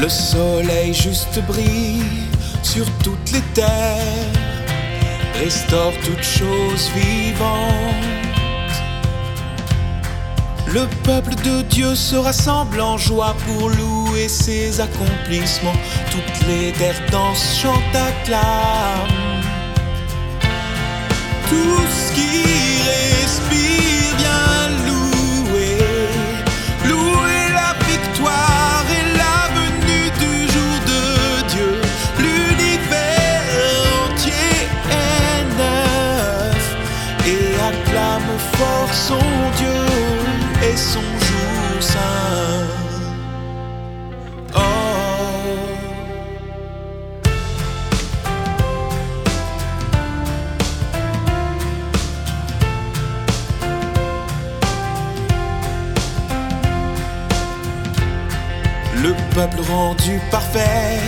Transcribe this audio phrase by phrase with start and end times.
[0.00, 2.04] Le soleil juste brille
[2.62, 4.32] sur toutes les terres,
[5.38, 8.16] restaure toutes choses vivantes.
[10.66, 15.78] Le peuple de Dieu se rassemble en joie pour louer ses accomplissements.
[16.10, 19.42] Toutes les terres dansent, chantent, acclament.
[21.48, 22.42] Tout ce qui
[23.22, 24.65] respire vient
[39.08, 39.18] son
[39.56, 39.82] Dieu
[40.68, 42.66] et son jour saint.
[44.54, 44.60] Oh.
[59.04, 60.98] Le peuple rendu parfait,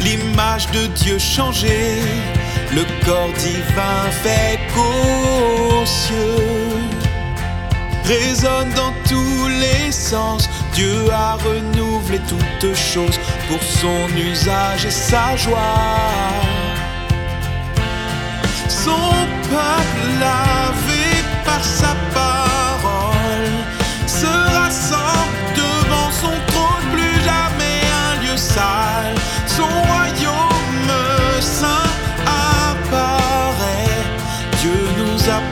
[0.00, 2.02] l'image de Dieu changée,
[2.74, 6.49] le corps divin fait qu'aux cieux
[8.10, 10.48] résonne dans tous les sens.
[10.74, 15.76] Dieu a renouvelé toutes choses pour son usage et sa joie.
[18.68, 19.12] Son
[19.48, 20.49] peuple lavé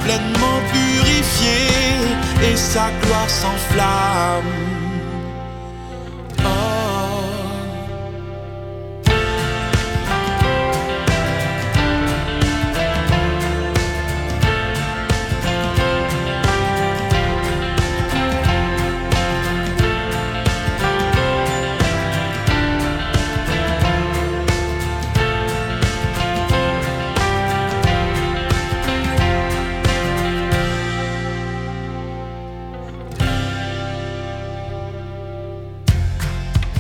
[0.08, 4.77] pleinement purifiés et sa gloire s'enflamme.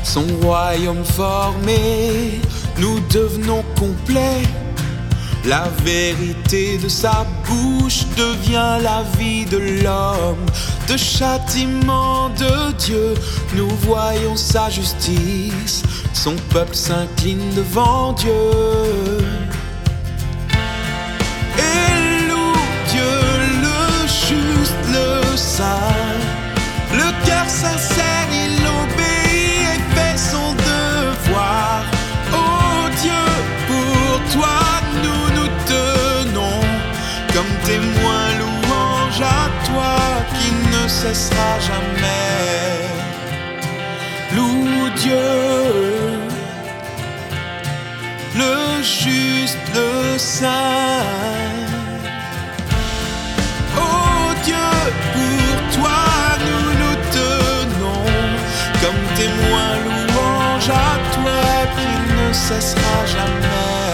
[0.08, 2.40] Son royaume formé,
[2.78, 4.42] nous devenons complets.
[5.44, 10.46] La vérité de sa bouche devient la vie de l'homme.
[10.88, 13.12] De châtiment de Dieu,
[13.54, 15.82] nous voyons sa justice.
[16.14, 18.32] Son peuple s'incline devant Dieu.
[37.68, 39.96] Comme témoins louange à toi
[40.38, 42.88] qui ne cessera jamais.
[44.34, 45.30] Loue Dieu,
[48.36, 50.48] le juste, le saint.
[53.76, 54.68] Oh Dieu,
[55.14, 56.00] pour toi
[56.46, 58.04] nous nous tenons
[58.80, 61.40] comme témoins louange à toi
[61.76, 63.87] qui ne cessera jamais.